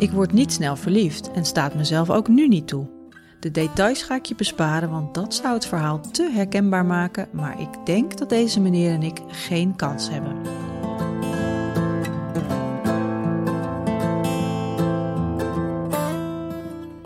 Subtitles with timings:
[0.00, 2.86] Ik word niet snel verliefd en staat mezelf ook nu niet toe.
[3.40, 7.60] De details ga ik je besparen, want dat zou het verhaal te herkenbaar maken, maar
[7.60, 10.36] ik denk dat deze meneer en ik geen kans hebben.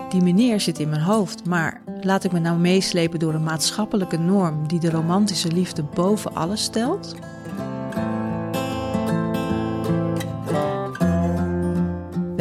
[0.08, 4.18] Die meneer zit in mijn hoofd, maar laat ik me nou meeslepen door een maatschappelijke
[4.18, 7.14] norm die de romantische liefde boven alles stelt?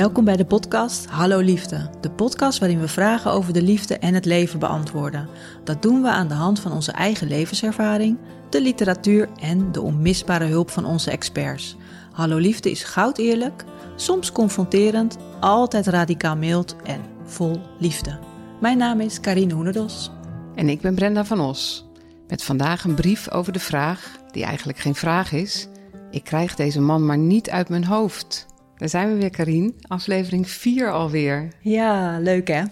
[0.03, 4.13] Welkom bij de podcast Hallo Liefde, de podcast waarin we vragen over de liefde en
[4.13, 5.29] het leven beantwoorden.
[5.63, 8.17] Dat doen we aan de hand van onze eigen levenservaring,
[8.49, 11.75] de literatuur en de onmisbare hulp van onze experts.
[12.11, 13.63] Hallo Liefde is goud eerlijk,
[13.95, 18.19] soms confronterend, altijd radicaal mild en vol liefde.
[18.61, 20.11] Mijn naam is Karine Hoenedos.
[20.55, 21.85] En ik ben Brenda van Os.
[22.27, 25.67] Met vandaag een brief over de vraag, die eigenlijk geen vraag is.
[26.11, 28.51] Ik krijg deze man maar niet uit mijn hoofd.
[28.77, 29.73] Daar zijn we weer, Karine.
[29.87, 31.53] Aflevering 4 alweer.
[31.61, 32.63] Ja, leuk hè?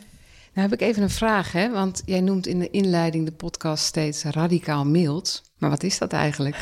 [0.53, 1.69] Nou heb ik even een vraag, hè?
[1.71, 5.41] want jij noemt in de inleiding de podcast steeds radicaal mild.
[5.57, 6.55] Maar wat is dat eigenlijk?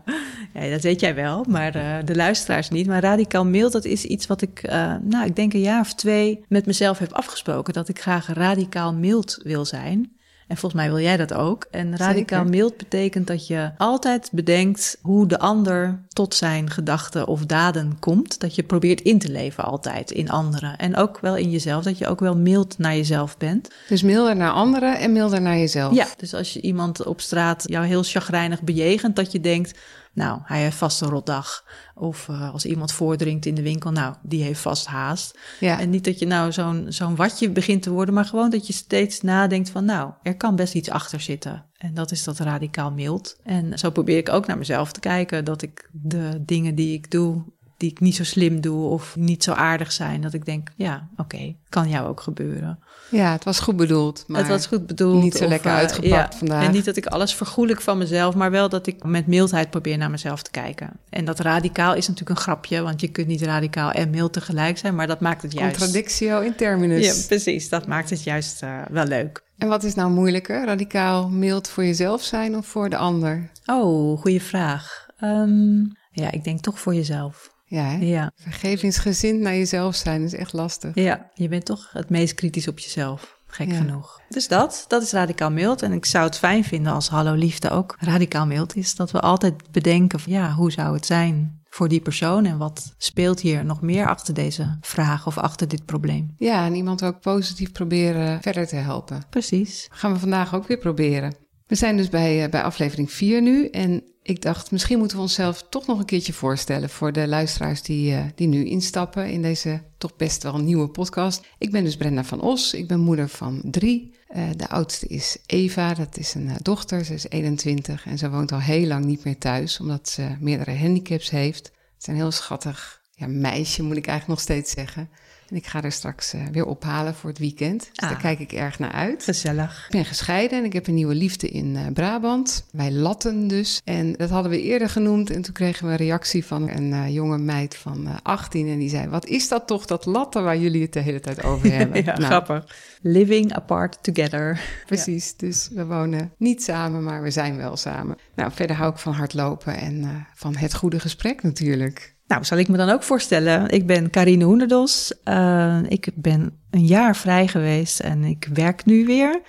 [0.54, 2.86] ja, dat weet jij wel, maar uh, de luisteraars niet.
[2.86, 5.94] Maar radicaal mild, dat is iets wat ik, uh, nou, ik denk een jaar of
[5.94, 7.72] twee met mezelf heb afgesproken.
[7.72, 10.16] Dat ik graag radicaal mild wil zijn.
[10.52, 11.66] En volgens mij wil jij dat ook.
[11.70, 12.58] En radicaal Zeker.
[12.58, 18.40] mild betekent dat je altijd bedenkt hoe de ander tot zijn gedachten of daden komt.
[18.40, 20.76] Dat je probeert in te leven altijd in anderen.
[20.76, 23.70] En ook wel in jezelf, dat je ook wel mild naar jezelf bent.
[23.88, 25.94] Dus milder naar anderen en milder naar jezelf.
[25.94, 29.78] Ja, dus als je iemand op straat jou heel chagrijnig bejegent, dat je denkt
[30.14, 31.64] nou, hij heeft vast een rotdag.
[31.94, 35.38] Of uh, als iemand voordringt in de winkel, nou, die heeft vast haast.
[35.60, 35.80] Ja.
[35.80, 38.72] En niet dat je nou zo'n zo'n watje begint te worden, maar gewoon dat je
[38.72, 41.64] steeds nadenkt van, nou, er kan best iets achter zitten.
[41.76, 43.40] En dat is dat radicaal mild.
[43.42, 47.10] En zo probeer ik ook naar mezelf te kijken, dat ik de dingen die ik
[47.10, 47.44] doe,
[47.76, 51.08] die ik niet zo slim doe of niet zo aardig zijn, dat ik denk, ja,
[51.12, 52.78] oké, okay, kan jou ook gebeuren.
[53.12, 54.24] Ja, het was goed bedoeld.
[54.26, 55.22] Maar het was goed bedoeld.
[55.22, 56.66] Niet zo lekker uh, uitgepakt ja, vandaag.
[56.66, 59.98] En niet dat ik alles vergoelijk van mezelf, maar wel dat ik met mildheid probeer
[59.98, 60.90] naar mezelf te kijken.
[61.10, 64.78] En dat radicaal is natuurlijk een grapje, want je kunt niet radicaal en mild tegelijk
[64.78, 65.76] zijn, maar dat maakt het juist.
[65.76, 67.04] Contradictio in terminus.
[67.06, 67.68] Ja, precies.
[67.68, 69.42] Dat maakt het juist uh, wel leuk.
[69.58, 70.64] En wat is nou moeilijker?
[70.64, 73.50] Radicaal mild voor jezelf zijn of voor de ander?
[73.66, 75.06] Oh, goede vraag.
[75.24, 77.51] Um, ja, ik denk toch voor jezelf.
[77.72, 77.96] Ja, hè?
[77.96, 78.32] ja.
[78.34, 80.94] Vergevingsgezind naar jezelf zijn is echt lastig.
[80.94, 83.40] Ja, je bent toch het meest kritisch op jezelf.
[83.46, 83.76] Gek ja.
[83.76, 84.20] genoeg.
[84.28, 85.82] Dus dat, dat is radicaal mild.
[85.82, 88.94] En ik zou het fijn vinden als Hallo Liefde ook radicaal mild is.
[88.94, 92.94] Dat we altijd bedenken van ja, hoe zou het zijn voor die persoon en wat
[92.96, 96.34] speelt hier nog meer achter deze vraag of achter dit probleem.
[96.36, 99.22] Ja, en iemand ook positief proberen verder te helpen.
[99.30, 99.88] Precies.
[99.90, 101.34] gaan we vandaag ook weer proberen.
[101.66, 105.22] We zijn dus bij, uh, bij aflevering 4 nu en ik dacht, misschien moeten we
[105.22, 109.42] onszelf toch nog een keertje voorstellen voor de luisteraars die, uh, die nu instappen in
[109.42, 111.46] deze toch best wel nieuwe podcast.
[111.58, 114.14] Ik ben dus Brenda van Os, ik ben moeder van drie.
[114.36, 118.30] Uh, de oudste is Eva, dat is een uh, dochter, ze is 21 en ze
[118.30, 121.64] woont al heel lang niet meer thuis omdat ze meerdere handicaps heeft.
[121.64, 125.08] Het is een heel schattig ja, meisje, moet ik eigenlijk nog steeds zeggen.
[125.52, 127.78] En ik ga er straks uh, weer ophalen voor het weekend.
[127.78, 129.24] Dus ah, daar kijk ik erg naar uit.
[129.24, 129.84] Gezellig.
[129.84, 132.66] Ik ben gescheiden en ik heb een nieuwe liefde in uh, Brabant.
[132.70, 133.80] Wij latten dus.
[133.84, 135.30] En dat hadden we eerder genoemd.
[135.30, 138.68] En toen kregen we een reactie van een uh, jonge meid van 18.
[138.68, 141.42] En die zei, wat is dat toch, dat latten waar jullie het de hele tijd
[141.42, 142.04] over hebben?
[142.04, 142.76] ja, nou, grappig.
[143.02, 144.60] Living apart together.
[144.86, 145.34] Precies, ja.
[145.36, 148.16] dus we wonen niet samen, maar we zijn wel samen.
[148.34, 152.11] Nou, verder hou ik van hardlopen en van het goede gesprek natuurlijk.
[152.32, 153.68] Nou, zal ik me dan ook voorstellen.
[153.68, 155.12] Ik ben Karine Hoenderdos.
[155.24, 159.40] Uh, ik ben een jaar vrij geweest en ik werk nu weer.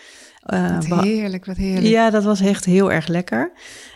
[0.54, 1.86] Uh, wat heerlijk, wat heerlijk.
[1.86, 3.52] Ja, dat was echt heel erg lekker.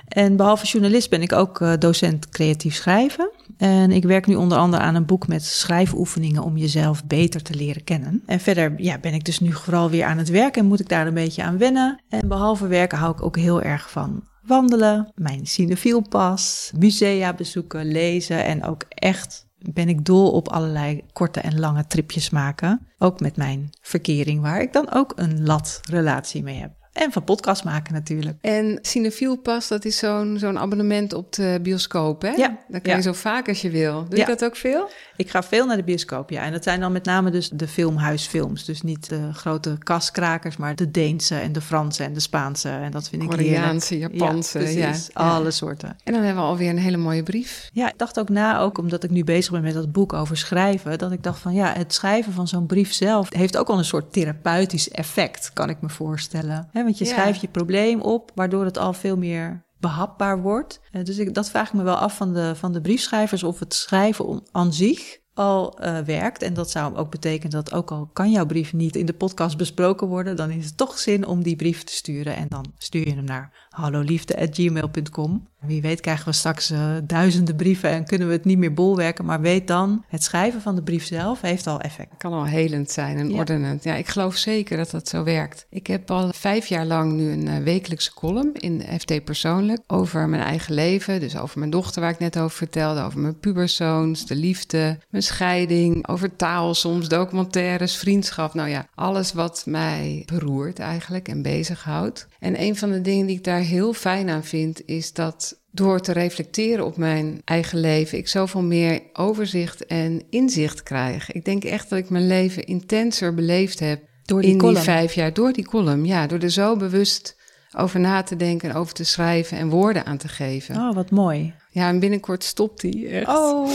[0.07, 3.31] En behalve journalist ben ik ook uh, docent creatief schrijven.
[3.57, 7.53] En ik werk nu onder andere aan een boek met schrijfoefeningen om jezelf beter te
[7.53, 8.23] leren kennen.
[8.25, 10.89] En verder ja, ben ik dus nu vooral weer aan het werken en moet ik
[10.89, 12.01] daar een beetje aan wennen.
[12.09, 18.45] En behalve werken hou ik ook heel erg van wandelen, mijn cinefielpas, musea bezoeken, lezen
[18.45, 22.87] en ook echt ben ik dol op allerlei korte en lange tripjes maken.
[22.97, 26.76] Ook met mijn verkering, waar ik dan ook een lat relatie mee heb.
[26.97, 28.37] En van podcast maken natuurlijk.
[28.41, 32.29] En Cinefiel Pas, dat is zo'n zo'n abonnement op de bioscoop, hè?
[32.29, 32.57] Ja.
[32.67, 32.95] Dan kan ja.
[32.97, 34.05] je zo vaak als je wil.
[34.09, 34.25] Doe Ja.
[34.27, 34.89] je dat ook veel?
[35.15, 36.41] Ik ga veel naar de bioscoop, ja.
[36.43, 38.65] En dat zijn dan met name dus de filmhuisfilms.
[38.65, 42.69] Dus niet de grote kaskrakers, maar de Deense en de Franse en de Spaanse.
[42.69, 43.49] En dat vind ik heerlijk.
[43.49, 45.07] Koreaanse, Japanse, Ja, precies.
[45.13, 45.23] Ja.
[45.23, 45.89] Alle soorten.
[46.03, 47.69] En dan hebben we alweer een hele mooie brief.
[47.73, 50.37] Ja, ik dacht ook na, ook omdat ik nu bezig ben met dat boek over
[50.37, 53.77] schrijven, dat ik dacht van ja, het schrijven van zo'n brief zelf heeft ook al
[53.77, 56.69] een soort therapeutisch effect, kan ik me voorstellen.
[56.87, 57.11] Want je Ja.
[57.11, 60.79] schrijft je probleem op, waardoor het al veel meer behapbaar wordt.
[60.91, 63.59] Eh, dus ik, dat vraag ik me wel af van de, van de briefschrijvers of
[63.59, 66.41] het schrijven aan zich al uh, werkt.
[66.41, 69.57] En dat zou ook betekenen dat ook al kan jouw brief niet in de podcast
[69.57, 72.35] besproken worden, dan is het toch zin om die brief te sturen.
[72.35, 75.47] En dan stuur je hem naar halloliefde.gmail.com.
[75.59, 79.25] Wie weet krijgen we straks uh, duizenden brieven en kunnen we het niet meer bolwerken.
[79.25, 82.17] Maar weet dan, het schrijven van de brief zelf heeft al effect.
[82.17, 83.83] Kan al helend zijn en ordenend.
[83.83, 85.65] Ja, ik geloof zeker dat dat zo werkt.
[85.69, 90.29] Ik heb al vijf jaar lang nu een uh, wekelijkse column in FT Persoonlijk over
[90.29, 91.19] mijn eigen leven.
[91.19, 95.23] Dus over mijn dochter waar ik net over vertelde, over mijn puberzoons, de liefde, mijn
[95.23, 98.53] scheiding, over taal soms, documentaires, vriendschap.
[98.53, 102.27] Nou ja, alles wat mij beroert eigenlijk en bezighoudt.
[102.39, 105.99] En een van de dingen die ik daar heel fijn aan vind, is dat door
[105.99, 111.31] te reflecteren op mijn eigen leven, ik zoveel meer overzicht en inzicht krijg.
[111.31, 114.75] Ik denk echt dat ik mijn leven intenser beleefd heb door die in column.
[114.75, 115.33] die vijf jaar.
[115.33, 116.27] Door die column, ja.
[116.27, 117.35] Door er zo bewust
[117.75, 120.75] over na te denken, over te schrijven en woorden aan te geven.
[120.75, 121.53] Oh, wat mooi.
[121.69, 123.27] Ja, en binnenkort stopt hij echt.
[123.27, 123.69] Oh.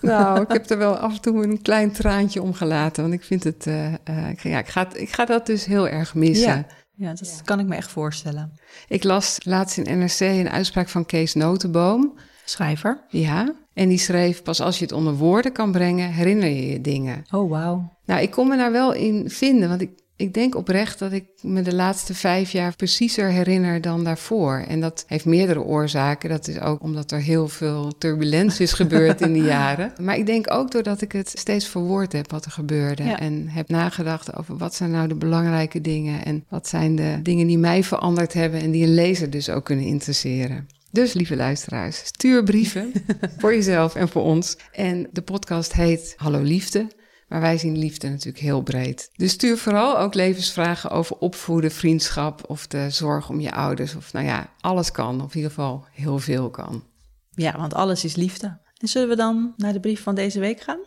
[0.00, 3.02] Nou, ik heb er wel af en toe een klein traantje om gelaten.
[3.02, 6.14] Want ik vind het, uh, uh, ja, ik ga, ik ga dat dus heel erg
[6.14, 6.56] missen.
[6.56, 6.66] Ja.
[6.98, 8.52] Ja, dat kan ik me echt voorstellen.
[8.88, 12.18] Ik las laatst in NRC een uitspraak van Kees Notenboom.
[12.44, 13.04] Schrijver.
[13.08, 16.80] Ja, en die schreef: Pas als je het onder woorden kan brengen, herinner je je
[16.80, 17.24] dingen.
[17.30, 17.96] Oh, wauw.
[18.04, 21.24] Nou, ik kon me daar wel in vinden, want ik ik denk oprecht dat ik
[21.42, 24.64] me de laatste vijf jaar preciezer herinner dan daarvoor.
[24.68, 26.28] En dat heeft meerdere oorzaken.
[26.28, 29.92] Dat is ook omdat er heel veel turbulentie is gebeurd in die jaren.
[30.00, 33.02] Maar ik denk ook doordat ik het steeds verwoord heb wat er gebeurde.
[33.02, 36.24] En heb nagedacht over wat zijn nou de belangrijke dingen.
[36.24, 39.64] En wat zijn de dingen die mij veranderd hebben en die een lezer dus ook
[39.64, 40.68] kunnen interesseren.
[40.90, 42.92] Dus lieve luisteraars, stuur brieven
[43.38, 44.56] voor jezelf en voor ons.
[44.72, 46.86] En de podcast heet Hallo Liefde.
[47.28, 49.10] Maar wij zien liefde natuurlijk heel breed.
[49.16, 53.94] Dus stuur vooral ook levensvragen over opvoeden, vriendschap of de zorg om je ouders.
[53.94, 55.22] Of nou ja, alles kan.
[55.22, 56.82] Of in ieder geval heel veel kan.
[57.30, 58.58] Ja, want alles is liefde.
[58.76, 60.78] En zullen we dan naar de brief van deze week gaan?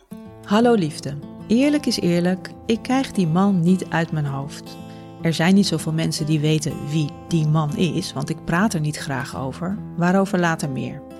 [0.44, 1.18] Hallo liefde.
[1.46, 4.76] Eerlijk is eerlijk, ik krijg die man niet uit mijn hoofd.
[5.22, 8.80] Er zijn niet zoveel mensen die weten wie die man is, want ik praat er
[8.80, 9.78] niet graag over.
[9.96, 11.11] Waarover later meer.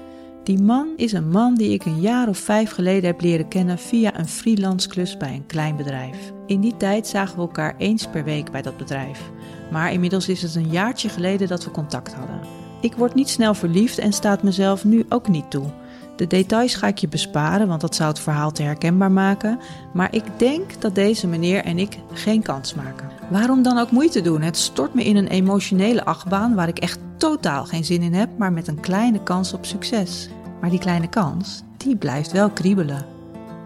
[0.43, 3.79] Die man is een man die ik een jaar of vijf geleden heb leren kennen
[3.79, 6.33] via een freelance klus bij een klein bedrijf.
[6.47, 9.31] In die tijd zagen we elkaar eens per week bij dat bedrijf.
[9.71, 12.41] Maar inmiddels is het een jaartje geleden dat we contact hadden.
[12.81, 15.67] Ik word niet snel verliefd en staat mezelf nu ook niet toe.
[16.17, 19.59] De details ga ik je besparen, want dat zou het verhaal te herkenbaar maken.
[19.93, 23.22] Maar ik denk dat deze meneer en ik geen kans maken.
[23.33, 24.41] Waarom dan ook moeite doen?
[24.43, 28.39] Het stort me in een emotionele achtbaan waar ik echt totaal geen zin in heb,
[28.39, 30.29] maar met een kleine kans op succes.
[30.61, 33.07] Maar die kleine kans, die blijft wel kriebelen.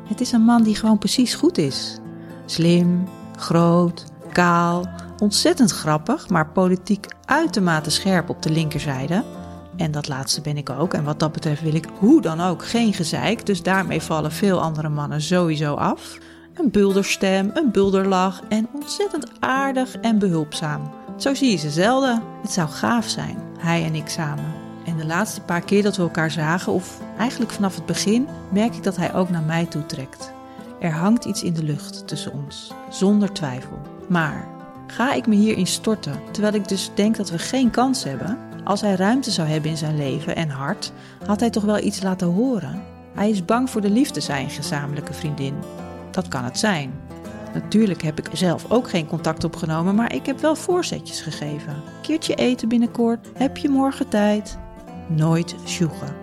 [0.09, 1.99] Het is een man die gewoon precies goed is.
[2.45, 9.25] Slim, groot, kaal, ontzettend grappig, maar politiek uitermate scherp op de linkerzijde.
[9.77, 10.95] En dat laatste ben ik ook.
[10.95, 13.47] En wat dat betreft wil ik hoe dan ook geen gezeik.
[13.47, 16.19] Dus daarmee vallen veel andere mannen sowieso af.
[16.59, 20.91] Een bulderstem, een bulderlach en ontzettend aardig en behulpzaam.
[21.17, 22.23] Zo zie je ze zelden.
[22.43, 24.55] Het zou gaaf zijn, hij en ik samen.
[24.85, 28.75] En de laatste paar keer dat we elkaar zagen, of eigenlijk vanaf het begin, merk
[28.75, 30.33] ik dat hij ook naar mij toe trekt.
[30.81, 33.79] Er hangt iets in de lucht tussen ons, zonder twijfel.
[34.09, 34.49] Maar
[34.87, 38.39] ga ik me hierin storten, terwijl ik dus denk dat we geen kans hebben?
[38.65, 40.93] Als hij ruimte zou hebben in zijn leven en hart,
[41.27, 42.83] had hij toch wel iets laten horen?
[43.15, 45.55] Hij is bang voor de liefde, zijn gezamenlijke vriendin.
[46.17, 46.93] Dat kan het zijn.
[47.55, 51.83] Natuurlijk heb ik zelf ook geen contact opgenomen, maar ik heb wel voorzetjes gegeven.
[52.03, 54.59] Keertje eten binnenkort, heb je morgen tijd?
[55.09, 56.15] Nooit sjoegen.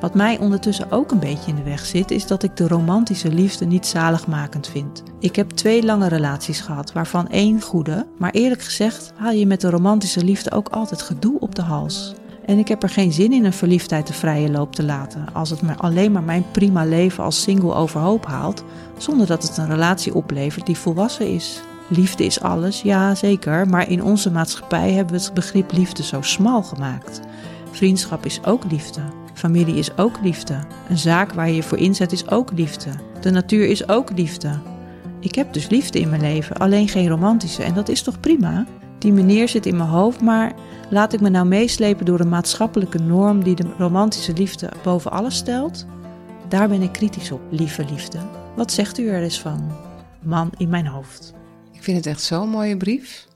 [0.00, 3.28] Wat mij ondertussen ook een beetje in de weg zit, is dat ik de romantische
[3.28, 5.02] liefde niet zaligmakend vind.
[5.18, 9.60] Ik heb twee lange relaties gehad, waarvan één goede, maar eerlijk gezegd haal je met
[9.60, 12.14] de romantische liefde ook altijd gedoe op de hals.
[12.48, 15.50] En ik heb er geen zin in een verliefdheid de vrije loop te laten, als
[15.50, 18.64] het me alleen maar mijn prima leven als single overhoop haalt,
[18.96, 21.60] zonder dat het een relatie oplevert die volwassen is.
[21.88, 26.22] Liefde is alles, ja zeker, maar in onze maatschappij hebben we het begrip liefde zo
[26.22, 27.20] smal gemaakt.
[27.70, 29.00] Vriendschap is ook liefde.
[29.34, 30.58] Familie is ook liefde.
[30.88, 32.90] Een zaak waar je je voor inzet is ook liefde.
[33.20, 34.50] De natuur is ook liefde.
[35.20, 37.62] Ik heb dus liefde in mijn leven, alleen geen romantische.
[37.62, 38.66] En dat is toch prima?
[38.98, 40.54] Die meneer zit in mijn hoofd, maar
[40.90, 45.36] laat ik me nou meeslepen door een maatschappelijke norm die de romantische liefde boven alles
[45.36, 45.86] stelt?
[46.48, 48.18] Daar ben ik kritisch op, lieve liefde.
[48.56, 49.76] Wat zegt u er eens van?
[50.22, 51.34] Man in mijn hoofd.
[51.72, 53.26] Ik vind het echt zo'n mooie brief.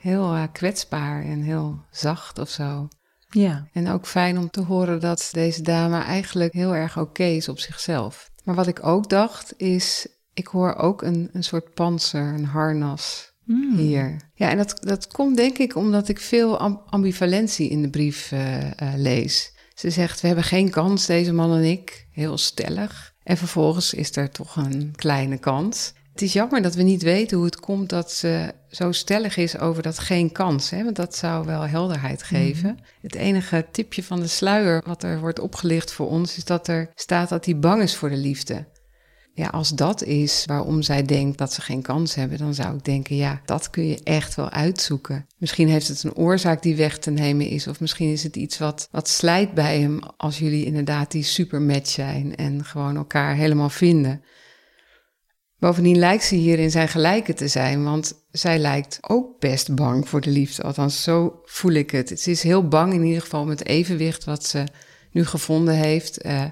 [0.00, 2.88] Heel uh, kwetsbaar en heel zacht of zo.
[3.28, 3.68] Ja.
[3.72, 7.58] En ook fijn om te horen dat deze dame eigenlijk heel erg oké is op
[7.58, 8.30] zichzelf.
[8.44, 13.34] Maar wat ik ook dacht is, ik hoor ook een, een soort panzer, een harnas
[13.46, 13.76] hmm.
[13.76, 14.16] hier.
[14.34, 18.56] Ja, en dat, dat komt denk ik omdat ik veel ambivalentie in de brief uh,
[18.64, 19.54] uh, lees.
[19.74, 22.06] Ze zegt, we hebben geen kans, deze man en ik.
[22.10, 23.14] Heel stellig.
[23.22, 25.92] En vervolgens is er toch een kleine kans.
[26.12, 29.58] Het is jammer dat we niet weten hoe het komt dat ze zo stellig is
[29.58, 30.70] over dat geen kans.
[30.70, 30.84] Hè?
[30.84, 32.78] Want dat zou wel helderheid geven.
[33.02, 36.90] Het enige tipje van de sluier wat er wordt opgelicht voor ons is dat er
[36.94, 38.66] staat dat hij bang is voor de liefde.
[39.36, 42.84] Ja, als dat is waarom zij denkt dat ze geen kans hebben, dan zou ik
[42.84, 45.26] denken, ja, dat kun je echt wel uitzoeken.
[45.38, 48.58] Misschien heeft het een oorzaak die weg te nemen is, of misschien is het iets
[48.58, 53.70] wat, wat slijt bij hem als jullie inderdaad die supermatch zijn en gewoon elkaar helemaal
[53.70, 54.22] vinden.
[55.58, 60.08] Bovendien lijkt ze hier in zijn gelijke te zijn, want zij lijkt ook best bang
[60.08, 60.62] voor de liefde.
[60.62, 62.20] Althans, zo voel ik het.
[62.20, 64.64] Ze is heel bang in ieder geval met het evenwicht wat ze
[65.16, 66.24] nu gevonden heeft.
[66.26, 66.44] Uh,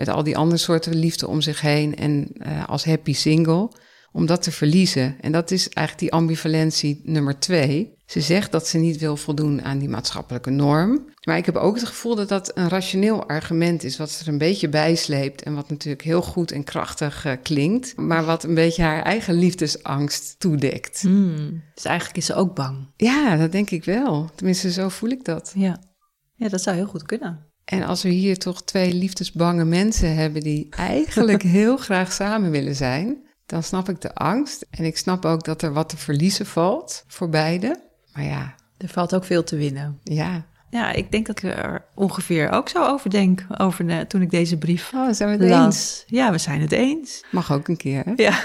[0.00, 3.70] met al die andere soorten liefde om zich heen en uh, als happy single.
[4.12, 5.16] Om dat te verliezen.
[5.20, 7.94] En dat is eigenlijk die ambivalentie nummer twee.
[8.06, 11.08] Ze zegt dat ze niet wil voldoen aan die maatschappelijke norm.
[11.24, 14.28] Maar ik heb ook het gevoel dat dat een rationeel argument is, wat ze er
[14.28, 15.42] een beetje bijsleept.
[15.42, 17.96] En wat natuurlijk heel goed en krachtig uh, klinkt.
[17.96, 21.00] Maar wat een beetje haar eigen liefdesangst toedekt.
[21.00, 22.92] Hmm, dus eigenlijk is ze ook bang.
[22.96, 24.30] Ja, dat denk ik wel.
[24.34, 25.52] Tenminste, zo voel ik dat.
[25.54, 25.80] Ja,
[26.34, 27.49] ja dat zou heel goed kunnen.
[27.70, 32.74] En als we hier toch twee liefdesbange mensen hebben die eigenlijk heel graag samen willen
[32.74, 34.66] zijn, dan snap ik de angst.
[34.70, 37.80] En ik snap ook dat er wat te verliezen valt voor beide.
[38.12, 38.54] Maar ja.
[38.78, 40.00] Er valt ook veel te winnen.
[40.04, 40.44] Ja.
[40.70, 44.30] Ja, ik denk dat ik er ongeveer ook zo over denk over de, toen ik
[44.30, 45.64] deze brief oh, zijn we het las.
[45.64, 46.04] Eens?
[46.06, 47.24] Ja, we zijn het eens.
[47.30, 48.12] Mag ook een keer, hè?
[48.16, 48.40] Ja.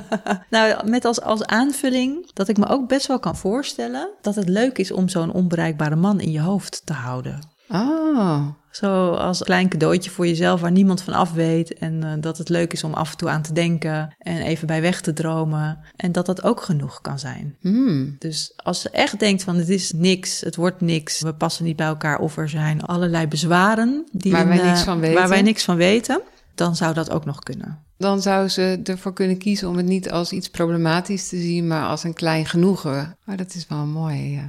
[0.50, 4.48] nou, met als, als aanvulling dat ik me ook best wel kan voorstellen dat het
[4.48, 7.58] leuk is om zo'n onbereikbare man in je hoofd te houden.
[7.72, 8.46] Oh.
[8.70, 11.74] Zo als klein cadeautje voor jezelf waar niemand van af weet.
[11.74, 14.66] En uh, dat het leuk is om af en toe aan te denken en even
[14.66, 15.78] bij weg te dromen.
[15.96, 17.56] En dat dat ook genoeg kan zijn.
[17.60, 18.16] Mm.
[18.18, 21.76] Dus als ze echt denkt van het is niks, het wordt niks, we passen niet
[21.76, 25.18] bij elkaar of er zijn allerlei bezwaren die waar, in, wij, niks van weten.
[25.18, 26.20] waar wij niks van weten,
[26.54, 27.78] dan zou dat ook nog kunnen.
[27.96, 31.86] Dan zou ze ervoor kunnen kiezen om het niet als iets problematisch te zien, maar
[31.86, 33.16] als een klein genoegen.
[33.24, 34.46] Maar dat is wel mooi, ja.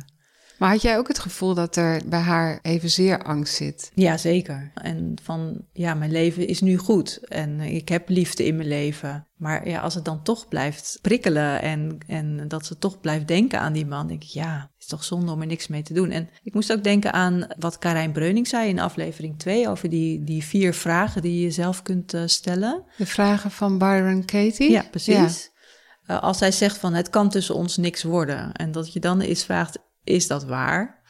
[0.61, 3.91] Maar had jij ook het gevoel dat er bij haar evenzeer angst zit?
[3.93, 4.71] Ja, zeker.
[4.73, 9.27] En van, ja, mijn leven is nu goed en ik heb liefde in mijn leven.
[9.35, 13.59] Maar ja, als het dan toch blijft prikkelen en, en dat ze toch blijft denken
[13.59, 15.93] aan die man, denk ik, ja, het is toch zonde om er niks mee te
[15.93, 16.09] doen.
[16.09, 20.23] En ik moest ook denken aan wat Karijn Breuning zei in aflevering 2 over die,
[20.23, 22.83] die vier vragen die je zelf kunt uh, stellen.
[22.97, 24.71] De vragen van Byron Katie?
[24.71, 25.51] Ja, precies.
[26.05, 26.15] Ja.
[26.15, 28.51] Uh, als zij zegt van het kan tussen ons niks worden.
[28.53, 31.00] En dat je dan eens vraagt, is dat waar?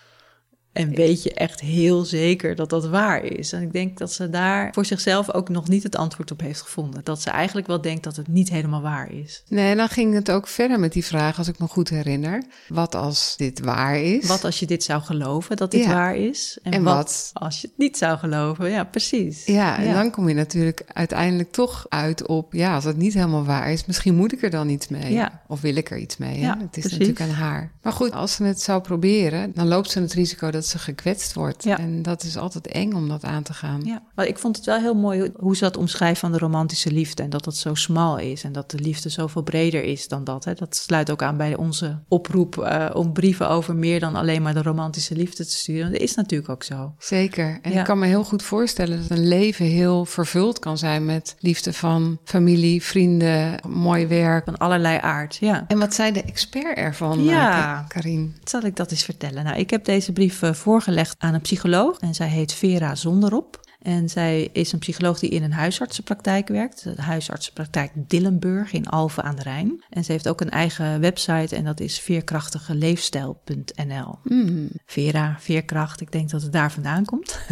[0.73, 3.53] En weet je echt heel zeker dat dat waar is?
[3.53, 6.61] En ik denk dat ze daar voor zichzelf ook nog niet het antwoord op heeft
[6.61, 7.01] gevonden.
[7.03, 9.43] Dat ze eigenlijk wel denkt dat het niet helemaal waar is.
[9.47, 12.43] Nee, dan ging het ook verder met die vraag, als ik me goed herinner.
[12.67, 14.27] Wat als dit waar is?
[14.27, 15.93] Wat als je dit zou geloven dat dit Ja.
[15.93, 16.59] waar is?
[16.63, 17.29] En wat?
[17.33, 18.69] als je het niet zou geloven?
[18.69, 19.45] Ja, precies.
[19.45, 23.45] Ja, en dan kom je natuurlijk uiteindelijk toch uit op, ja, als het niet helemaal
[23.45, 25.13] waar is, misschien moet ik er dan iets mee.
[25.13, 25.41] Ja.
[25.47, 26.43] Of wil ik er iets mee.
[26.43, 26.91] het is precies.
[26.91, 27.71] natuurlijk aan haar.
[27.81, 31.33] Maar goed, als ze het zou proberen, dan loopt ze het risico dat ze gekwetst
[31.33, 31.63] wordt.
[31.63, 31.77] Ja.
[31.79, 33.81] En dat is altijd eng om dat aan te gaan.
[33.83, 36.91] Ja, maar ik vond het wel heel mooi hoe- ze dat omschrijft van de romantische
[36.91, 37.23] liefde.
[37.23, 40.43] En dat het zo smal is en dat de liefde zoveel breder is dan dat.
[40.45, 40.53] Hè.
[40.53, 44.53] Dat sluit ook aan bij onze oproep eh, om brieven over meer dan alleen maar
[44.53, 45.91] de romantische liefde te sturen.
[45.91, 46.93] Dat is natuurlijk ook zo.
[46.99, 47.59] Zeker.
[47.61, 47.79] En Ja.
[47.79, 51.73] ik kan me heel goed voorstellen dat een leven heel vervuld kan zijn met liefde
[51.73, 54.45] van familie, vrienden, mooi werk.
[54.45, 55.65] Van allerlei aard, ja.
[55.67, 57.85] En wat zei de expert ervan, Ja.
[57.87, 58.35] Karin?
[58.43, 59.43] Zal ik dat eens vertellen?
[59.43, 63.59] Nou, ik heb deze brief voorgelegd aan een psycholoog en zij heet Vera Zonderop.
[63.81, 69.23] En zij is een psycholoog die in een huisartsenpraktijk werkt, de huisartsenpraktijk Dillenburg in Alphen
[69.23, 69.83] aan de Rijn.
[69.89, 74.19] En ze heeft ook een eigen website en dat is veerkrachtigeleefstijl.nl.
[74.23, 74.69] Hmm.
[74.85, 77.39] Vera, veerkracht, ik denk dat het daar vandaan komt.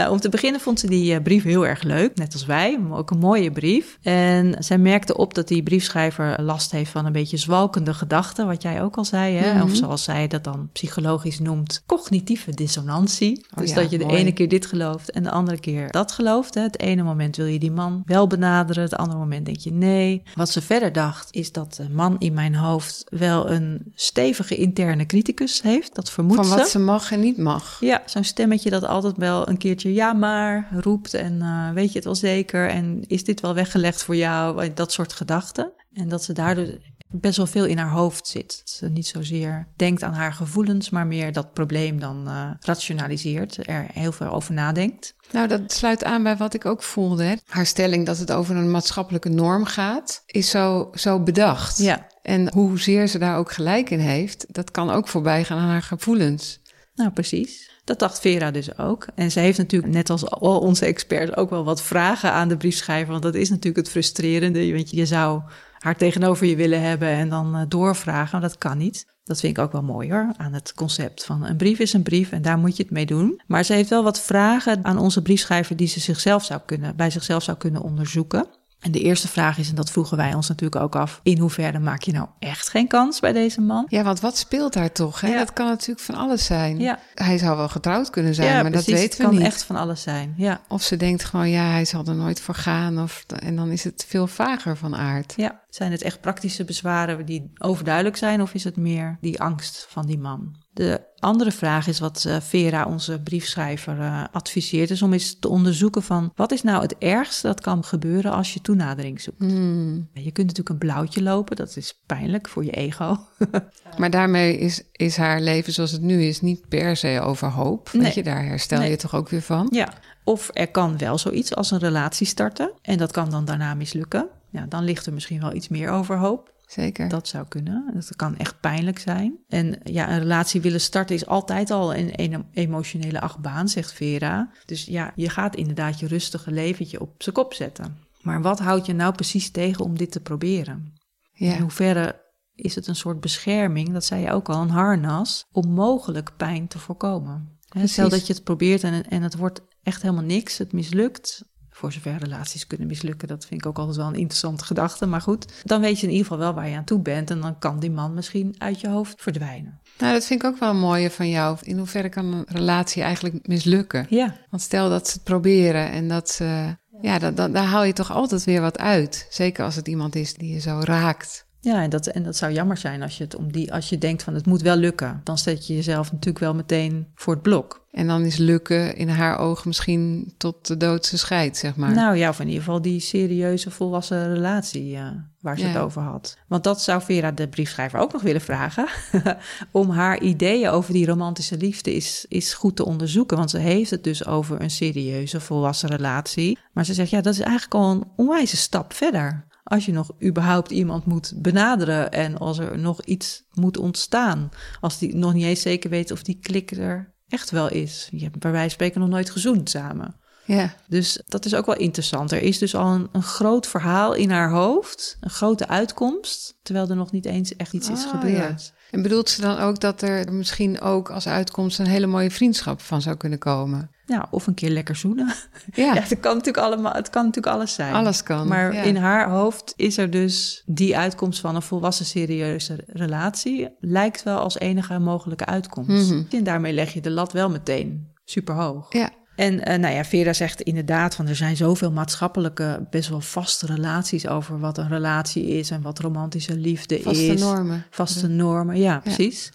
[0.00, 2.78] Nou, om te beginnen vond ze die eh, brief heel erg leuk, net als wij.
[2.78, 3.98] maar Ook een mooie brief.
[4.02, 8.62] En zij merkte op dat die briefschrijver last heeft van een beetje zwalkende gedachten, wat
[8.62, 9.36] jij ook al zei.
[9.36, 9.54] Hè?
[9.54, 9.62] Mhm.
[9.62, 13.44] Of zoals zij dat dan psychologisch noemt, cognitieve dissonantie.
[13.54, 14.16] Oh dus ja, dat je de mooi.
[14.16, 16.54] ene keer dit gelooft en de andere keer dat gelooft.
[16.54, 16.60] Hè?
[16.62, 20.22] Het ene moment wil je die man wel benaderen, het andere moment denk je nee.
[20.34, 25.06] Wat ze verder dacht, is dat de man in mijn hoofd wel een stevige interne
[25.06, 25.94] criticus heeft.
[25.94, 26.56] Dat vermoedt Van ze.
[26.56, 27.76] wat ze mag en niet mag.
[27.80, 31.94] Ja, zo'n stemmetje dat altijd wel een keertje ja maar roept en eh, weet je
[31.94, 35.72] het wel zeker en is dit wel weggelegd voor jou, Eh, dat soort gedachten.
[35.92, 36.66] En dat ze daardoor
[37.10, 38.58] best wel veel in haar hoofd zit.
[38.58, 43.68] Dat ze niet zozeer denkt aan haar gevoelens, maar meer dat probleem dan eh, rationaliseert,
[43.68, 45.14] er heel veel over nadenkt.
[45.32, 47.24] Nou, dat sluit aan bij wat ik ook voelde.
[47.24, 47.34] Hè.
[47.46, 51.78] Haar stelling dat het over een maatschappelijke norm gaat, is zo, zo bedacht.
[51.78, 55.68] Ja, En hoezeer ze daar ook gelijk in heeft, dat kan ook voorbij gaan aan
[55.68, 56.59] haar gevoelens.
[56.94, 57.70] Nou, precies.
[57.84, 59.06] Dat dacht Vera dus ook.
[59.14, 62.56] En ze heeft natuurlijk, net als al onze experts, ook wel wat vragen aan de
[62.56, 63.10] briefschrijver.
[63.10, 64.72] Want dat is natuurlijk het frustrerende.
[64.72, 65.42] Want je zou
[65.78, 68.40] haar tegenover je willen hebben en dan uh, doorvragen.
[68.40, 69.06] Maar dat kan niet.
[69.24, 72.02] Dat vind ik ook wel mooi hoor, aan het concept van een brief is een
[72.02, 73.40] brief en daar moet je het mee doen.
[73.46, 77.10] Maar ze heeft wel wat vragen aan onze briefschrijver die ze zichzelf zou kunnen, bij
[77.10, 78.46] zichzelf zou kunnen onderzoeken.
[78.80, 81.78] En de eerste vraag is, en dat vroegen wij ons natuurlijk ook af, in hoeverre
[81.78, 83.86] maak je nou echt geen kans bij deze man?
[83.88, 85.20] Ja, want wat speelt daar toch?
[85.20, 85.28] Hè?
[85.28, 85.38] Ja.
[85.38, 86.78] Dat kan natuurlijk van alles zijn.
[86.78, 86.98] Ja.
[87.14, 88.86] Hij zou wel getrouwd kunnen zijn, ja, maar precies.
[88.86, 89.52] dat weten we het kan niet.
[89.52, 90.34] echt van alles zijn.
[90.36, 90.60] Ja.
[90.68, 93.02] Of ze denkt gewoon, ja, hij zal er nooit voor gaan.
[93.02, 95.32] Of, en dan is het veel vager van aard.
[95.36, 99.86] ja, zijn het echt praktische bezwaren die overduidelijk zijn, of is het meer die angst
[99.88, 100.56] van die man?
[100.72, 105.48] De andere vraag is wat eh, Vera, onze briefschrijver, uh, adviseert, is om eens te
[105.48, 109.38] onderzoeken van wat is nou het ergste dat kan gebeuren als je toenadering zoekt.
[109.38, 110.08] Hmm.
[110.12, 113.16] Je kunt natuurlijk een blauwtje lopen, dat is pijnlijk voor je ego.
[113.98, 117.92] Maar daarmee is, is haar leven zoals het nu is niet per se over hoop.
[117.92, 118.02] Nee.
[118.02, 118.90] Weet je, daar herstel Nee.
[118.90, 119.68] je toch ook weer van?
[119.70, 119.92] Ja,
[120.24, 124.28] of er kan wel zoiets als een relatie starten en dat kan dan daarna mislukken.
[124.50, 126.52] Ja, dan ligt er misschien wel iets meer overhoop.
[126.66, 127.08] Zeker.
[127.08, 127.90] Dat zou kunnen.
[127.94, 129.38] Dat kan echt pijnlijk zijn.
[129.48, 134.50] En ja, een relatie willen starten is altijd al een, een emotionele achtbaan, zegt Vera.
[134.64, 137.98] Dus ja, je gaat inderdaad je rustige leventje op zijn kop zetten.
[138.20, 140.92] Maar wat houdt je nou precies tegen om dit te proberen?
[141.32, 141.58] In ja.
[141.58, 146.36] hoeverre is het een soort bescherming, dat zei je ook al, een harnas, om mogelijk
[146.36, 147.58] pijn te voorkomen?
[147.68, 147.92] Precies.
[147.92, 151.44] Stel dat je het probeert en, en het wordt echt helemaal niks, het mislukt.
[151.80, 155.06] Voor zover relaties kunnen mislukken, dat vind ik ook altijd wel een interessante gedachte.
[155.06, 157.30] Maar goed, dan weet je in ieder geval wel waar je aan toe bent.
[157.30, 159.80] En dan kan die man misschien uit je hoofd verdwijnen.
[159.98, 161.58] Nou, dat vind ik ook wel een mooie van jou.
[161.62, 164.06] In hoeverre kan een relatie eigenlijk mislukken?
[164.08, 166.76] Ja, Want stel dat ze het proberen en dat ze...
[167.00, 169.26] Ja, dan, dan, daar haal je toch altijd weer wat uit.
[169.30, 171.48] Zeker als het iemand is die je zo raakt.
[171.60, 173.98] Ja en, dat, en dat zou jammer zijn als je, het om die, als je
[173.98, 175.20] denkt van het moet wel lukken.
[175.24, 177.78] Dan zet je jezelf natuurlijk wel meteen voor het blok.
[177.90, 181.92] En dan is lukken in haar ogen misschien tot de doodse scheid, zeg maar.
[181.92, 185.06] Nou ja, of in ieder geval die serieuze volwassen relatie eh,
[185.40, 185.70] waar ze Ja.
[185.72, 186.38] het over had.
[186.48, 188.86] Want dat zou Vera de briefschrijver ook nog willen vragen.
[189.72, 193.36] om haar ideeën over die romantische liefde is, is goed te onderzoeken.
[193.36, 196.58] Want ze heeft het dus over een serieuze volwassen relatie.
[196.72, 199.48] Maar ze zegt, ja, dat is eigenlijk al een onwijze stap verder.
[199.70, 204.50] Als je nog überhaupt iemand moet benaderen en als er nog iets moet ontstaan.
[204.80, 208.08] Als die nog niet eens zeker weet of die klik er echt wel is.
[208.10, 210.14] Je hebt bij wijze van spreken nog nooit gezoend samen.
[210.44, 212.32] Ja, Dus dat is ook wel interessant.
[212.32, 216.88] Er is dus al een, een groot verhaal in haar hoofd, een grote uitkomst, terwijl
[216.88, 218.72] er nog niet eens echt iets is Oh, gebeurd.
[218.90, 222.80] En bedoelt ze dan ook dat er misschien ook als uitkomst een hele mooie vriendschap
[222.80, 223.90] van zou kunnen komen?
[224.10, 225.34] Ja, of een keer lekker zoenen.
[225.74, 227.94] Ja, Ja, het kan natuurlijk allemaal, het kan natuurlijk alles zijn.
[227.94, 228.48] alles kan.
[228.48, 228.82] Maar ja.
[228.82, 234.38] in haar hoofd is er dus die uitkomst van een volwassen serieuze relatie lijkt wel
[234.38, 236.10] als enige mogelijke uitkomst.
[236.10, 236.22] Mhm.
[236.30, 238.92] En daarmee leg je de lat wel meteen super hoog.
[238.92, 243.20] Ja, En eh, nou ja, Vera zegt inderdaad van er zijn zoveel maatschappelijke, best wel
[243.20, 247.40] vaste relaties over wat een relatie is en wat romantische liefde vaste is.
[247.40, 247.84] normen.
[247.90, 249.52] Vaste normen, ja, precies.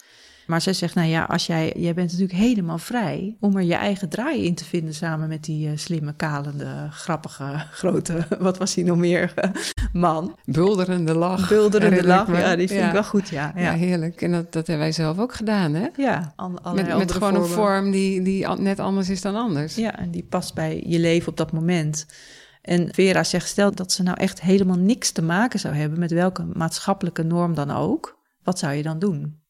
[0.48, 3.74] Maar zij zegt, nou ja, als jij, jij bent natuurlijk helemaal vrij om er je
[3.74, 8.76] eigen draai in te vinden samen met die eh, slimme, kalende, grappige, grote, wat was
[8.76, 9.34] hij nog meer,
[9.94, 10.38] man.
[10.46, 11.50] Bulderende lach.
[11.50, 12.38] Bulderende lach, me.
[12.38, 12.88] ja, die vind Ja.
[12.88, 13.52] ik wel goed, ja.
[13.56, 13.78] Ja, Ja, ja.
[13.78, 14.22] heerlijk.
[14.22, 15.88] En dat, dat hebben wij zelf ook gedaan, hè?
[16.36, 19.76] an- Met, met gewoon een vorm die, die net anders is dan anders.
[19.76, 22.06] Ja, en die past bij je leven op dat moment.
[22.62, 26.12] En Vera zegt, stel dat ze nou echt helemaal niks te maken zou hebben met
[26.12, 28.20] welke maatschappelijke norm dan ook.
[28.44, 29.44] Wat zou je dan doen?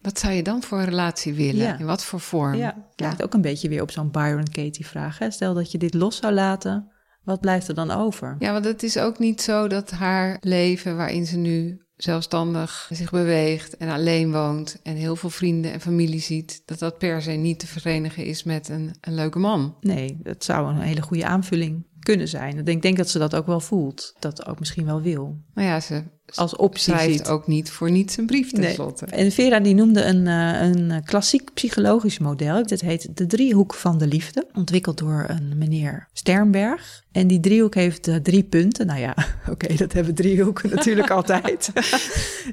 [0.00, 1.62] Wat zou je dan voor een relatie willen?
[1.62, 1.78] Ja.
[1.78, 2.54] In wat voor vorm?
[2.54, 5.18] Ja, lijkt ook een beetje weer op zo'n Byron Katie vraag.
[5.18, 5.30] Hè?
[5.30, 6.90] Stel dat je dit los zou laten,
[7.24, 8.36] wat blijft er dan over?
[8.38, 13.10] Ja, want het is ook niet zo dat haar leven, waarin ze nu zelfstandig zich
[13.10, 17.30] beweegt en alleen woont en heel veel vrienden en familie ziet, dat dat per se
[17.30, 19.76] niet te verenigen is met een, een leuke man.
[19.80, 22.58] Nee, dat zou een hele goede aanvulling kunnen zijn.
[22.58, 24.14] Ik denk, denk dat ze dat ook wel voelt.
[24.18, 25.36] Dat ook misschien wel wil.
[25.54, 26.02] Nou ja, ze
[26.34, 27.28] Als optie schrijft ziet.
[27.28, 28.62] ook niet voor niets een brief Nee.
[28.66, 29.06] tenslotte.
[29.06, 32.66] En Vera die noemde een, eh, een klassiek psychologisch model.
[32.66, 34.46] Dat heet de driehoek van de liefde.
[34.52, 37.02] Ontwikkeld door een meneer Sternberg.
[37.12, 38.86] En die driehoek heeft eh, drie punten.
[38.86, 39.16] Nou ja,
[39.50, 41.70] oké, dat hebben driehoeken natuurlijk altijd.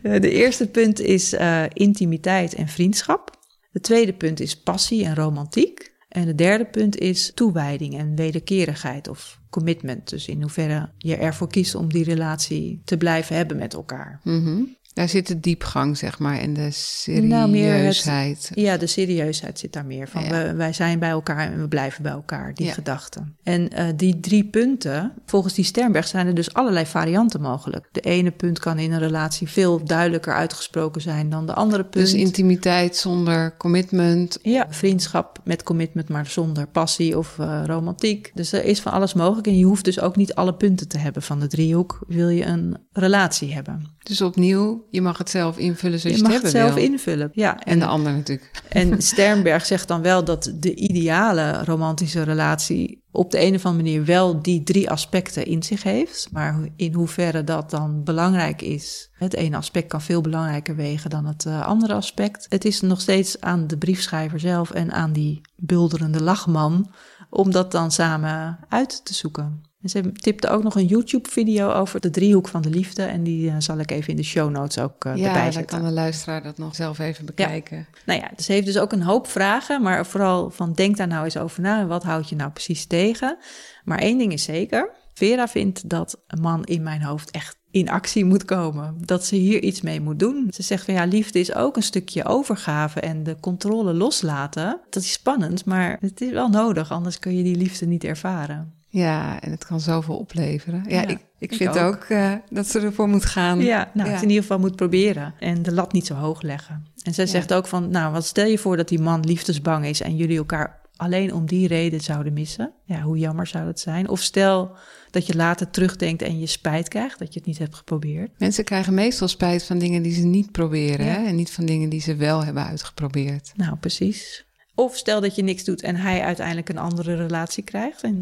[0.04, 1.36] Eh, de eerste punt is
[1.74, 3.36] intimiteit en vriendschap.
[3.72, 5.87] Het tweede punt is passie en romantiek.
[6.18, 10.10] En het derde punt is toewijding en wederkerigheid of commitment.
[10.10, 14.20] Dus in hoeverre je ervoor kiest om die relatie te blijven hebben met elkaar.
[14.24, 14.64] Mhm.
[14.98, 18.52] Daar zit de diepgang, zeg maar, en de Nou, het- serieusheid.
[18.54, 20.24] Ja, de serieusheid zit daar meer van.
[20.24, 20.30] Ja.
[20.30, 22.74] We, wij zijn bij elkaar en we blijven bij elkaar, die Ja.
[22.74, 23.36] gedachten.
[23.44, 27.88] En eh, die drie punten, volgens die Sternberg zijn er dus allerlei varianten mogelijk.
[27.92, 32.06] De ene punt kan in een relatie veel duidelijker uitgesproken zijn dan de andere punt.
[32.06, 34.40] Dus intimiteit zonder commitment.
[34.42, 38.32] Ja, vriendschap met commitment, maar zonder passie of eh, romantiek.
[38.34, 39.48] Dus er is van alles mogelijk.
[39.48, 42.00] En je hoeft dus ook niet alle punten te hebben van de driehoek.
[42.08, 43.96] Wil je een relatie hebben?
[44.04, 46.84] Dus opnieuw, je mag het zelf invullen zoals je je, mag het het hebben zelf
[46.84, 46.94] wil.
[46.94, 47.30] invullen.
[47.34, 48.52] Ja, En de ander natuurlijk.
[48.70, 53.84] En Sternberg zegt dan wel dat de ideale romantische relatie op de een of andere
[53.84, 56.28] manier wel die drie aspecten in zich heeft.
[56.32, 59.10] Maar in hoeverre dat dan belangrijk is.
[59.14, 62.46] Het ene aspect kan veel belangrijker wegen dan het eh, andere aspect.
[62.50, 66.92] Het is nog steeds aan de briefschrijver zelf en aan die bulderende lachman
[67.30, 69.62] om dat dan samen uit te zoeken.
[69.88, 73.04] En ze tipte ook nog een YouTube-video over de driehoek van de liefde.
[73.04, 75.54] En die eh, zal ik even in de show notes ook eh, Ja, erbij dan
[75.54, 75.78] zetten.
[75.78, 77.88] kan de luisteraar dat nog zelf even bekijken.
[78.06, 81.24] Nou ja, ze heeft dus ook een hoop vragen, maar vooral van denk daar nou
[81.24, 83.38] eens over na en wat houd je nou precies tegen.
[83.84, 87.90] Maar één ding is zeker, Vera vindt dat een man in mijn hoofd echt in
[87.90, 88.96] actie moet komen.
[89.06, 90.48] Dat ze hier iets mee moet doen.
[90.54, 94.80] Ze zegt van ja, liefde is ook een stukje overgave en de controle loslaten.
[94.90, 98.77] Dat is spannend, maar het is wel nodig, anders kun je die liefde niet ervaren.
[98.90, 100.84] Ja, en het kan zoveel opleveren.
[100.88, 101.94] Ja, Ja, ik, ik vind ook.
[101.96, 103.60] ook, eh, dat ze ervoor moet gaan.
[103.60, 104.14] Ja, nou, Ja.
[104.14, 105.34] het in ieder geval moet proberen.
[105.40, 106.86] En de lat niet zo hoog leggen.
[107.04, 110.02] En zij zegt ook van, nou, wat stel je voor dat die man liefdesbang is
[110.02, 112.72] en jullie elkaar alleen om die reden zouden missen.
[112.86, 114.10] Ja, hoe jammer zou dat zijn?
[114.10, 114.76] Of stel
[115.12, 118.32] dat je later terugdenkt en je spijt krijgt dat je het niet hebt geprobeerd.
[118.38, 121.06] Mensen krijgen meestal spijt van dingen die ze niet proberen.
[121.06, 121.26] Hè?
[121.26, 123.52] En niet van dingen die ze wel hebben uitgeprobeerd.
[123.56, 124.46] Nou, precies.
[124.80, 128.02] Of stel dat je niks doet en hij uiteindelijk een andere relatie krijgt.
[128.02, 128.22] En.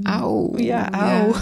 [0.58, 1.34] Ja, auw.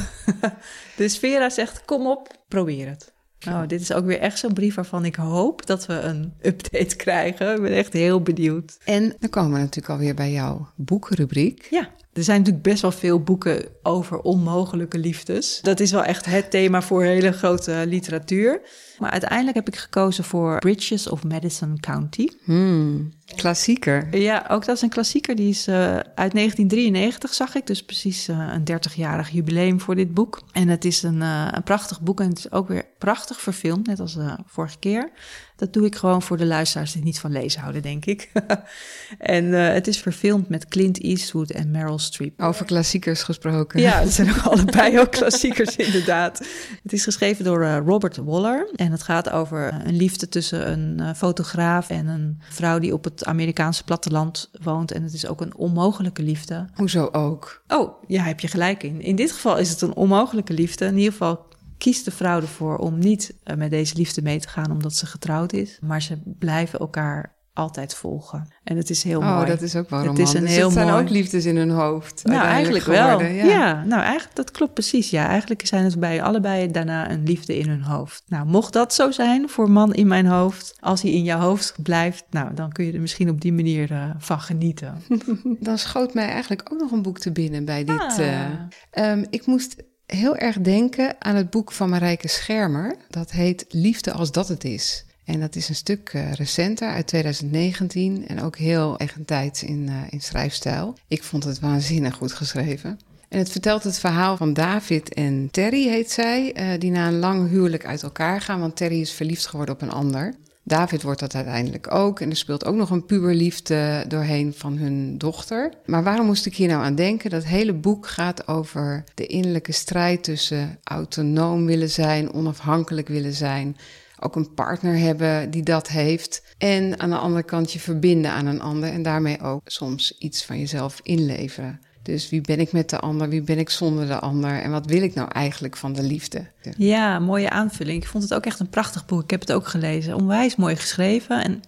[0.98, 3.14] dus Vera zegt, kom op, probeer het.
[3.40, 6.96] Nou, dit is ook weer echt zo'n brief waarvan ik hoop dat we een update
[6.96, 7.56] krijgen.
[7.56, 8.78] Ik ben echt heel benieuwd.
[8.84, 11.68] En dan komen we natuurlijk alweer bij jouw boekenrubriek.
[11.70, 15.60] Ja, er zijn natuurlijk best wel veel boeken over onmogelijke liefdes.
[15.62, 18.62] Dat is wel echt het thema voor hele grote literatuur.
[19.00, 22.28] Maar uiteindelijk heb ik gekozen voor Bridges of Madison County.
[22.44, 24.18] Hmm, klassieker.
[24.18, 25.36] Ja, ook dat is een klassieker.
[25.36, 27.68] Die is eh, uit 1993, zag ik.
[27.68, 30.42] Dus precies eh, een 30-jarig jubileum voor dit boek.
[30.52, 32.20] En het is een, eh, een prachtig boek.
[32.20, 35.12] En het is ook weer prachtig verfilmd, net als de vorige keer.
[35.56, 38.32] Dat doe ik gewoon voor de luisteraars die niet van lezen houden, denk ik.
[39.18, 42.42] en eh, het is verfilmd met Clint Eastwood en Meryl Streep.
[42.42, 43.82] Over klassiekers gesproken.
[43.82, 46.38] Ja, het zijn ook allebei ook klassiekers inderdaad.
[46.84, 50.72] Het is geschreven door eh, Robert Waller en het gaat over eh, een liefde tussen
[50.72, 54.92] een fotograaf en een vrouw die op het Amerikaanse platteland woont.
[54.92, 56.66] En het is ook een onmogelijke liefde.
[56.74, 57.64] Hoezo ook?
[57.68, 59.02] Oh, ja, heb je gelijk in.
[59.02, 60.86] In dit geval is het een onmogelijke liefde.
[60.86, 61.46] In ieder geval
[61.84, 65.06] kiest de vrouw ervoor om niet eh, met deze liefde mee te gaan omdat ze
[65.06, 65.78] getrouwd is.
[65.82, 68.48] Maar ze blijven elkaar altijd volgen.
[68.64, 69.46] En het is heel oh, mooi.
[69.48, 70.34] dat is ook wel Het romantisch.
[70.34, 72.22] is een heel het zijn mooi- ook liefdes in hun hoofd.
[72.24, 73.22] Nou, eigenlijk wel.
[73.22, 73.84] Ja.
[73.84, 75.10] nou eigenlijk, dat klopt precies.
[75.10, 78.24] Ja, eigenlijk zijn het bij allebei daarna een liefde in hun hoofd.
[78.28, 81.76] Nou, mocht dat zo zijn voor man in mijn hoofd, als hij in jouw hoofd
[81.82, 85.02] blijft, nou, dan kun je er misschien op die manier eh, van genieten.
[85.60, 88.00] Dan schoot mij eigenlijk ook nog een boek te binnen bij dit.
[88.00, 88.20] Ah.
[88.20, 88.50] eh,
[88.92, 92.96] ehm, ik moest heel erg denken aan het boek van Marijke Schermer.
[93.10, 95.06] Dat heet Liefde als dat het is.
[95.26, 98.28] En dat is een stuk eh, recenter, uit 2019.
[98.28, 100.98] En ook heel eigentijds in, eh, in schrijfstijl.
[101.08, 103.00] Ik vond het waanzinnig goed geschreven.
[103.30, 107.20] En het vertelt het verhaal van David en Terry, heet zij, eh, die na een
[107.20, 110.34] lang huwelijk uit elkaar gaan, want Terry is verliefd geworden op een ander.
[110.64, 115.18] David wordt dat uiteindelijk ook en er speelt ook nog een puberliefde doorheen van hun
[115.18, 115.74] dochter.
[115.86, 117.30] Maar waarom moest ik hier nou aan denken?
[117.30, 123.78] Dat hele boek gaat over de innerlijke strijd tussen autonoom willen zijn, onafhankelijk willen zijn,
[124.20, 126.44] ook een partner hebben die dat heeft.
[126.58, 130.46] En aan de andere kant je verbinden aan een ander en daarmee ook soms iets
[130.46, 131.80] van jezelf inleveren.
[132.04, 134.86] Dus wie ben ik met de ander, wie ben ik zonder de ander en wat
[134.86, 136.46] wil ik nou eigenlijk van de liefde?
[136.78, 138.02] Ja, mooie aanvulling.
[138.02, 139.24] Ik vond het ook echt een prachtig boek.
[139.24, 140.16] Ik heb het ook gelezen.
[140.16, 141.44] Onwijs mooi geschreven.
[141.44, 141.62] En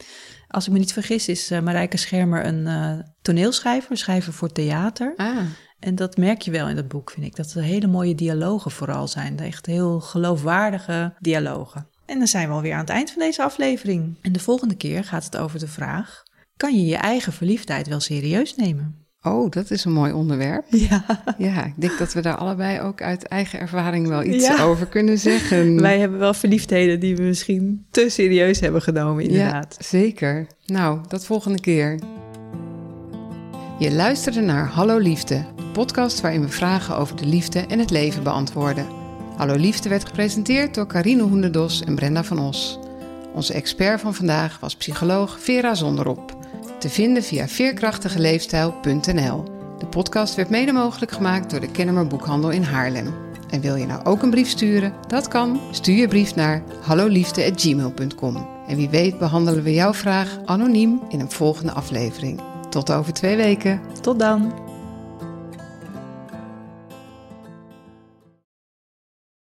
[0.48, 4.52] als ik me niet vergis, is eh, Marijke Schermer een eh, toneelschrijver, een schrijver voor
[4.52, 5.14] theater.
[5.16, 5.38] Ah,
[5.80, 7.36] En dat merk je wel in dat boek, vind ik.
[7.36, 9.40] Dat er hele mooie dialogen vooral zijn.
[9.40, 11.88] Echt heel geloofwaardige dialogen.
[12.06, 14.18] En dan zijn we alweer aan het eind van deze aflevering.
[14.22, 16.24] En de volgende keer gaat het over de vraag:
[16.58, 19.05] kan je je eigen verliefdheid wel serieus nemen?
[19.26, 20.66] Oh, dat is een mooi onderwerp.
[20.90, 21.06] Ja,
[21.38, 24.64] Ja, ik denk dat we daar allebei ook uit eigen ervaring wel iets Ja.
[24.64, 25.82] over kunnen zeggen.
[25.82, 29.76] wij hebben wel verliefdheden die we misschien te serieus hebben genomen, inderdaad.
[29.80, 30.48] Ja, zeker.
[30.66, 32.00] Nou, dat volgende keer.
[33.80, 37.90] Je luisterde naar Hallo Liefde, de podcast waarin we vragen over de liefde en het
[37.90, 38.86] leven beantwoorden.
[39.38, 42.80] Hallo Liefde werd gepresenteerd door Carine Hoenderdos en Brenda van Os.
[43.34, 46.38] Onze expert van vandaag was psycholoog Vera Zonderop.
[46.80, 49.44] Te vinden via veerkrachtigeleefstijl.nl.
[49.78, 53.14] De podcast werd mede mogelijk gemaakt door de Kennemer Boekhandel in Haarlem.
[53.50, 54.94] En wil je nou ook een brief sturen?
[55.08, 55.60] Dat kan.
[55.72, 58.48] Stuur je brief naar halloliefde.gmail.com.
[58.68, 62.42] En wie weet behandelen we jouw vraag anoniem in een volgende aflevering.
[62.70, 63.82] Tot over twee weken.
[64.02, 64.65] Tot dan.